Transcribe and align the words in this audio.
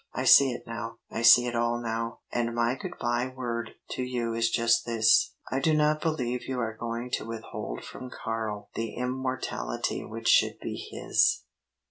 I 0.15 0.23
see 0.23 0.51
it 0.51 0.63
now. 0.65 0.97
I 1.11 1.21
see 1.21 1.45
it 1.45 1.55
all 1.55 1.79
now. 1.79 2.21
And 2.31 2.55
my 2.55 2.73
good 2.73 2.97
bye 2.99 3.27
word 3.35 3.75
to 3.91 4.01
you 4.01 4.33
is 4.33 4.49
just 4.49 4.83
this 4.83 5.35
I 5.51 5.59
do 5.59 5.75
not 5.75 6.01
believe 6.01 6.49
you 6.49 6.59
are 6.59 6.75
going 6.75 7.11
to 7.19 7.23
withhold 7.25 7.83
from 7.83 8.09
Karl 8.09 8.71
the 8.73 8.95
immortality 8.95 10.03
which 10.03 10.27
should 10.27 10.57
be 10.57 10.73
his." 10.75 11.43